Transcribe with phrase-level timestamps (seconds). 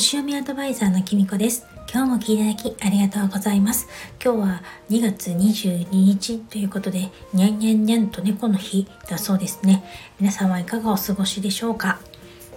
[0.00, 1.66] 星読みアドバイザーのきみこです。
[1.92, 3.86] 今日も聞いていただきありがとうございます。
[4.24, 9.84] 今日は2月22日ということでにゃんにゃんにゃんと猫の日だそうですね。
[10.18, 12.00] 皆さんはいかがお過ごしでしょうか？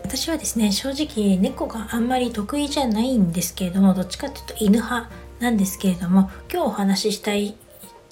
[0.05, 7.57] 私はですね正直猫があんまり得意じゃないんですけれどもどっちかというと犬派なんですけれども今日お話ししたい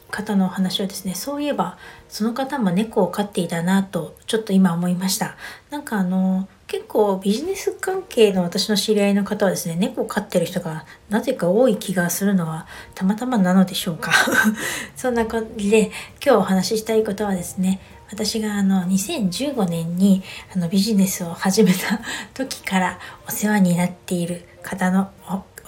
[0.10, 1.78] 方のお話をですねそういえば
[2.10, 5.38] その方も猫を飼っていたなとちょっと今思いました。
[5.70, 14.14] なんかあの結構ビジネス関係の私の知り合いの方はですね猫を飼ってる人がなぜか多い気がするのはたまたまなのでしょうか？
[14.96, 15.92] そんな感じで
[16.26, 20.24] 今日お話ししたいことはですね私があの2015年に
[20.56, 22.00] あのビジネスを始めた
[22.34, 25.10] 時からお世話になっている方の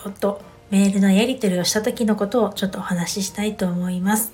[0.06, 4.32] 夫メールのやり取りをした時のことをちょっとお話ししたいと思います。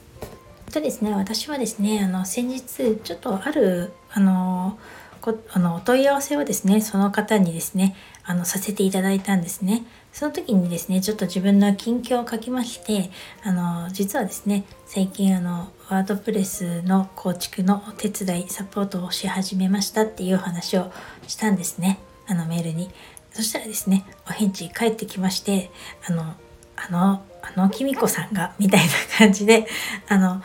[0.71, 4.77] とですね私はですねあの先日ちょっとあるあの
[5.21, 9.85] こあのお問い合わせをですねその方にですねあのさせていただいたんですね。
[10.11, 13.11] その時にですねちょっと自分の近況を書きまして
[13.43, 20.91] あの実はですね最近あのワードプレスの構築のお手伝いサポートをし始めましたっていう話を
[21.27, 21.99] したんですね。
[22.27, 22.89] あのメールに。
[23.31, 25.69] そしたらですねお返事返ってきまして
[26.07, 26.33] あの
[26.75, 29.67] あのあのきみこさんがみたいな感じで
[30.07, 30.41] あの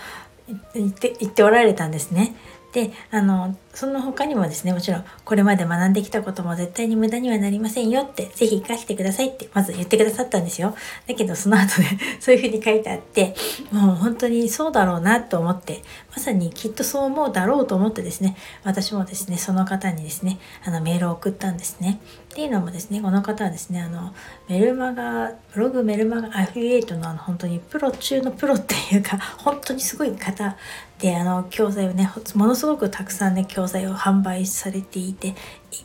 [0.75, 2.35] 言って言っておられたんですね。
[2.73, 10.75] であのその他にもですねもちろんこれまで学んできたことも絶対に無駄にはなりませんよって是非生かしてくださいってまず言ってくださったんですよ。
[11.07, 11.89] だけどその後で
[12.21, 13.35] そういうふうに書いてあって
[13.73, 22.01] もう本当にそうだろうなと思ってまさにきっとそう思うだろうと思ってですね私もですねその方にですねあのメールを送ったんですね。
[22.35, 24.13] っていうのもですねこの方はですねあの
[24.49, 30.57] メルマガブログメルマガアフィリエイトのあの本当にプロ中のプロっていうか本当にすごい方
[30.99, 35.35] であの教材をねものすごくたくさんね教教材を販売されていて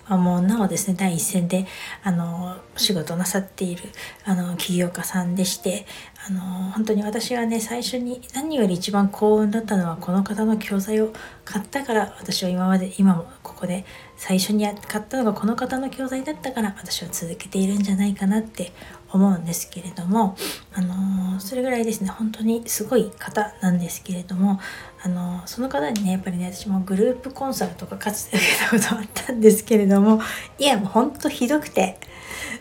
[0.08, 1.66] 今もなおですね第一線で
[2.04, 3.84] あの仕事なさっている
[4.26, 5.86] あの起業家さんでして
[6.28, 11.14] あの本当に私はね最初に何より一番幸運だったのはこの方の教材を
[11.46, 13.86] 買ったから私は今まで今もここで
[14.18, 18.74] 最初に買ったのがこの方の教材だったから私は続けているんじゃないかなって
[19.12, 20.36] 思うんですけれども、
[20.74, 24.60] あのー、それぐらいですね本当にすごい方なんですけれども、
[25.04, 30.22] あのー、その方にねやっぱりね私もグループコンサルとかかつて受けたことあったんですけれども
[30.58, 32.00] いやもう本当ひどくて、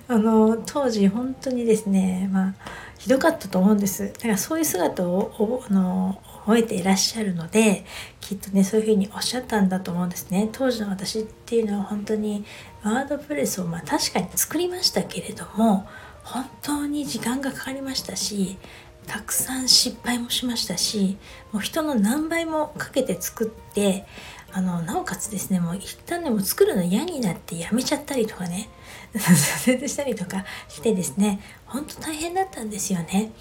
[0.08, 2.54] あのー、当時本当にですねまあ
[2.98, 4.12] ひどかったと思うんです。
[4.12, 7.84] だからそういう姿をあの覚えていらっしゃるので
[8.20, 10.48] きっとねそういうふうにおっしゃったんだと思うんですね。
[10.50, 12.44] 当時の私っていうのは本当に
[12.82, 15.86] ワードプレスをまあ確かに作りましたけれども
[16.28, 18.58] 本当に時間がかかりましたし
[19.06, 21.16] たくさん失敗もしましたし
[21.52, 24.04] もう人の何倍もかけて作って
[24.52, 28.68] あのなおかつですねもう一旦でも作るの嫌になってやめちゃったりとかね
[29.14, 33.32] 挫折したりとかしてですね本当大変だったんですよね。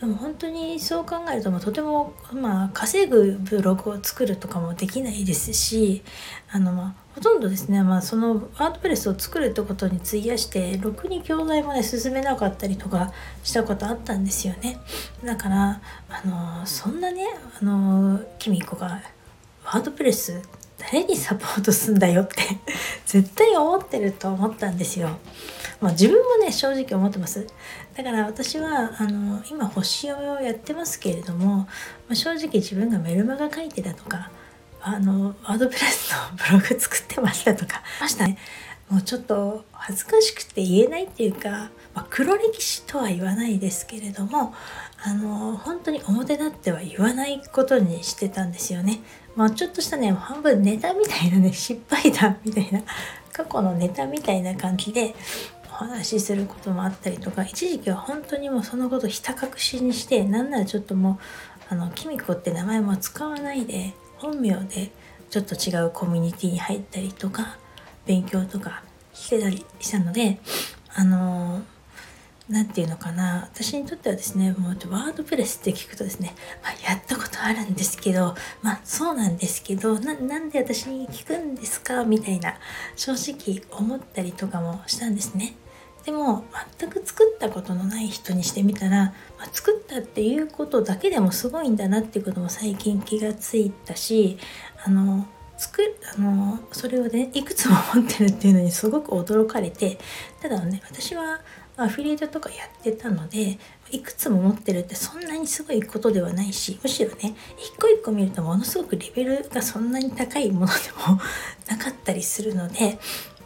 [0.00, 6.02] でも本当にそう考えるともうとても、まあ、稼ぐブログを作るとかもできないですし
[6.50, 13.12] あの、ま、ほとんどですね、まあ、そのワードプレスを作るってことに費やしてろくに教材もね進めなかったりとか
[13.44, 14.78] したことあったんですよね。
[15.24, 17.26] だからあのそんなね
[17.60, 19.02] あのキミコが
[19.64, 20.40] ワードプレス
[20.78, 22.36] 誰にサポートすんだよって
[23.06, 25.10] 絶対思ってると思ったんですよ。
[25.80, 27.46] まあ、自分もね正直思ってます。
[27.96, 31.66] だから私はあの今星読みをやってますけれども、ま
[32.10, 34.30] あ、正直自分がメルマガ書いてたとか
[34.82, 38.36] あのワードプレスのブログ作ってましたとかましたね
[38.88, 44.54] もうちょっと恥ずかしくて言えないっていうか、まあ、黒歴史とは言わないですけれども
[45.02, 49.00] あの本当に表立っては言わないことにしてたんですよね。
[49.34, 52.82] まあ、ちょっとしたね半分ネタみたいなね失敗談みたいな
[53.32, 55.14] 過去のネタみたいな感じで
[55.70, 64.92] お話しすることもあったりとか一時期は本当にもうそのことひた隠しにしてなんならちょっともうあのキミコって名前も使わないで本名で
[65.30, 67.58] ちょっと違うコミュニティに入ったりとか
[68.06, 70.38] 勉強とかしてたりしたので
[70.94, 71.62] あの
[72.48, 82.54] 何て言うのかな私にとってはですねもうワードプレスって聞くとですね、まあ、やったことあるんですけどまあそうなんですけどなんで私に聞くんですかみたいな
[82.94, 85.54] 正直思ったりとかもしたんですね。
[86.04, 86.44] でも
[86.78, 94.38] 全く作ったことのない人にしてみたら、まあ、作ったっていうことだけでもすごいんだなっていうことも最近気がついたし
[94.84, 95.26] あの
[95.56, 95.80] 作
[96.16, 99.98] あのそれをねいくつも持ってるっていうのにすごく驚かれて
[100.40, 101.40] ただね私は
[101.76, 103.58] アフィリエイトとかやってたので
[103.90, 110.72] いくつも持ってるってそんなにすごいことではないしむしろね一個一個見るとものすごくレベルがそんなに高いもので
[111.06, 111.20] も
[111.68, 112.98] なかったりするので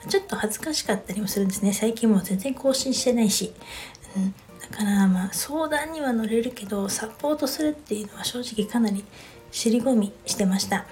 [0.09, 1.73] ちょっと恥ずかしかったりもするんですね。
[1.73, 3.53] 最近もう全然更新してないし、
[4.17, 9.05] うん、だからまあ相談には乗れるけどサポートするっていうのは正直かなり
[9.51, 10.87] 尻込みしてました。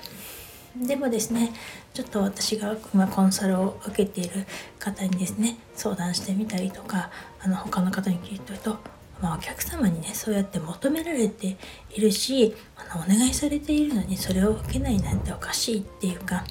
[0.76, 1.52] でもですね
[1.92, 4.44] ちょっと私が今コンサルを受けている
[4.80, 8.78] 方にですね相談してみたりとかあの他の方に聞いてると
[9.20, 11.56] まあ、お客様にねそうやって求められて
[11.94, 16.44] いるしあのお願いされているのにそれを受けないなんておかしいっていうか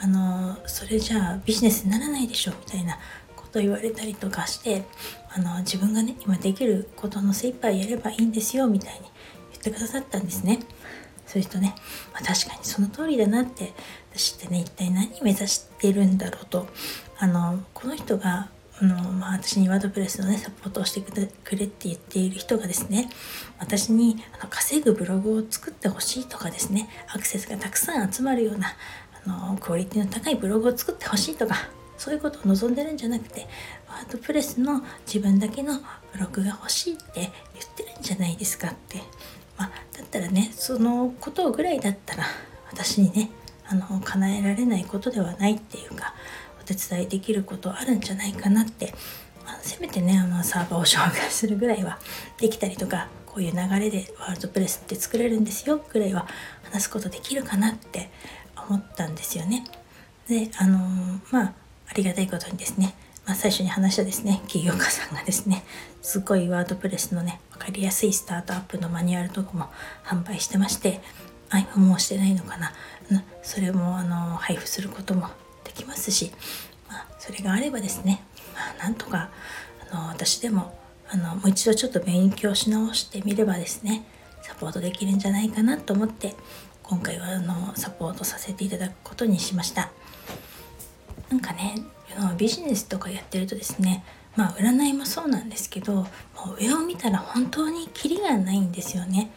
[0.00, 2.98] あのそれじゃあビジネスにならないでしょみたいな
[3.36, 4.84] こと言われたりとかして
[5.30, 9.00] あの自分がね今できることの精一杯やればいいんですよみたいに
[9.52, 10.60] 言ってくださったんですね。
[11.26, 11.74] そういう人ね、
[12.14, 13.74] まあ、確かにその通りだなって
[14.10, 16.66] 私ってね一体何目指してるんだろうと
[17.18, 18.48] あのこの人が
[18.80, 23.10] あの、まあ、私にワードプレスのねサポートをしてくれって言っている人がですね
[23.58, 28.68] 私にあの稼ぐブログを作ってほしいとかですねアクセスがたくさん集まるような
[29.28, 31.56] のクオリティの高いブログを作ってほしいとか
[31.96, 33.46] そういうことを望んでるんじゃなくて
[33.88, 35.74] ワードプレスの自分だけの
[36.12, 37.30] ブログが欲しいって言っ
[37.76, 38.98] てるんじゃないですかって、
[39.56, 42.24] まあ、だったらねそのことぐらいだったら
[42.70, 43.30] 私にね
[43.66, 46.14] あの叶えられないことではないっていうか
[46.60, 48.94] お手伝いできることあるんじゃないかなって、
[49.44, 51.98] まあ、せめてねあのサーバーを紹介するぐらいは
[52.38, 56.26] できたりとかこういう流れでワールドプレスって作れるんですよぐらいは
[56.62, 58.10] 話すことできるかなって
[58.68, 59.64] 思ったんですよね。
[60.28, 60.78] であの、
[61.30, 61.52] まあ
[61.90, 62.94] ありがたいことにですね、
[63.26, 65.64] まあ、最初に話したですね起業家さんがですね
[66.02, 69.66] すごいワードプレスのね分かりやすいスタートアップのマニュアルとかも
[70.04, 71.00] 販売してまして
[71.50, 72.72] あ今もしてないのかな
[73.42, 75.28] それもあの配布することも
[75.64, 76.30] できますし、
[76.88, 78.22] まあ、それがあればですね、
[78.54, 79.30] まあ、なんとか
[79.90, 80.78] あの私でも
[81.10, 84.04] あのもう一度ちょっと勉強し直してみればですね
[84.42, 86.34] サポートできるんじゃないかなと思って
[86.88, 89.90] 今回はあのサポートさせていただくことにしました。
[91.28, 91.74] なんかね
[92.38, 94.02] ビジネスとかやってるとですね
[94.36, 96.06] まあ占いもそうなんですけど
[96.58, 99.30] 上を見たら本当にキリがないんですよね。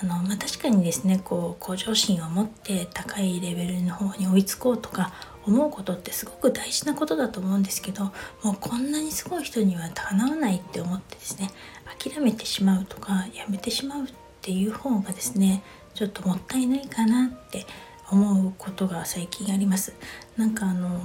[0.00, 5.12] あの、まあ、確かにですねこう向上心を持って高いレベルの方に追いつこうとか
[5.46, 8.04] 思うことってすごく大事なことだと思うんですけど
[8.42, 11.50] もうこんなにすごい人にはかなわないって思ってですね
[11.98, 14.06] 諦めてしまうとかやめてしまうっ
[14.42, 15.62] ていう方がですね
[15.98, 17.66] ちょっともったいないかなって
[18.08, 19.92] 思うことが最近あります
[20.36, 21.00] なんかあの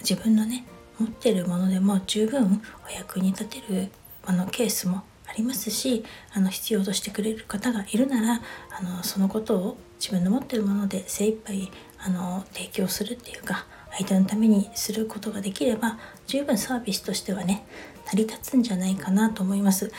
[0.00, 0.66] 自分のね
[0.98, 3.92] 持ってるものでも十分お役に立てる
[4.24, 8.42] あのケースもありますしあの必要としてくれる方がいるなら
[8.76, 11.70] あのそのことを自分の持ってるもので精一杯
[12.00, 17.64] あの提供するっていうか相手のためにすることができれば十分サービスとしてはね
[18.06, 19.92] 成り立つんじゃないかなと思います。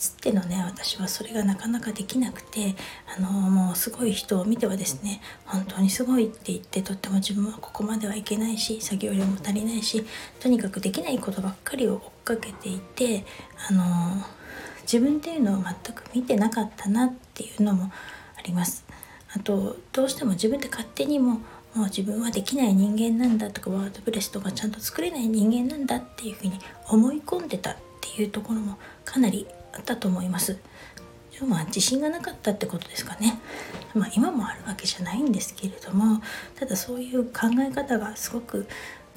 [0.00, 2.74] かつてのね私はそれがなかなかできなくて
[3.18, 10.06] あのもうすごい人を見てはですね本当にすごいって言ってとっても自分はここまではいけないし作業量も足りないし
[10.40, 13.26] とにかくできないことばっかりを追っかけていて
[13.68, 13.84] あの
[14.82, 17.92] 自分っていうのを全く見てなかったなっていうのも
[18.38, 18.86] あります。
[19.32, 21.34] あとどうしても自分で勝手にも
[21.74, 26.58] もう自分はできない人間なんだとかワードプレスとかちゃんと作れない人間なんだっていうふうに
[26.88, 30.58] 思い込んでたっていうところもかなりあったと思います。
[31.46, 33.40] まあ自信がなかったってことですかね。
[33.94, 36.20] まあ今もあるわけじゃないんですけれども
[36.54, 38.66] ただそういう考え方がすごく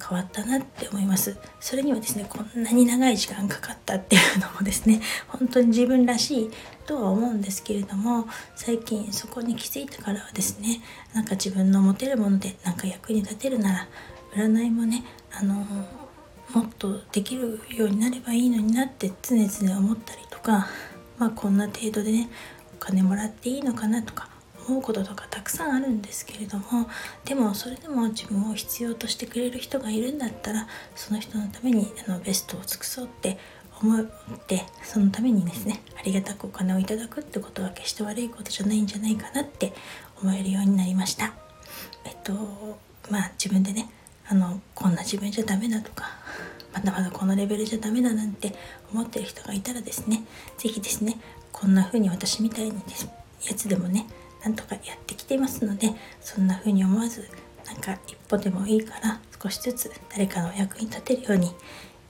[0.06, 6.50] 変わったなって思いますそれにはですねこんなに長い時間かかったっていうのもですね本当に自分らしい
[6.86, 10.80] とは思うんですけれども最近そこに気づいてからはですね
[11.14, 13.88] なんか自分の持てるものでなんか役に立てるなら
[14.34, 20.68] 占いもねあのもっとできるようになればいいのになって常々思ったりか
[21.18, 22.28] まあこんな程度でね
[22.74, 24.28] お金もらっていいのかなとか
[24.68, 26.88] 思うこととかたくさんあるんですけれども
[27.24, 33.38] でもそれでも自分を必要としてくれる人がいるんだったらその人のためにあのベストを尽くそうって
[33.82, 34.06] 思っ
[34.46, 39.72] てそのためにですねありがたくお金をいただくってことは決して悪いことじゃないんじゃないかなって
[40.22, 41.34] 思えるようになりました。
[42.04, 42.32] えっと
[43.10, 43.90] まあ自分でね
[44.26, 46.04] あのこんな自分じゃダメだとか
[46.74, 48.52] まだまだこのレベルじゃダメだなんて
[48.92, 50.24] 思ってる人がいたらですね
[50.58, 51.16] 是非ですね
[51.52, 53.08] こんな風に私みたいにです。
[53.48, 54.06] やつでもね
[54.42, 57.28] なんとかやってきていますのでそんな風に思わず
[57.66, 61.46] なんか一歩でもいいから少しずつ誰かのお役に立てるように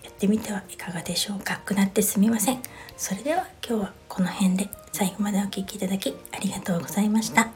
[0.02, 1.60] やってみてはいかがでしょうか。
[1.64, 2.62] くなってすみません。
[2.96, 7.50] それでは今日はこの辺で最後までお聴きいただきありがとうございました。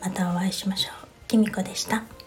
[0.00, 1.08] またお会いしましょう。
[1.28, 2.17] きみこでした。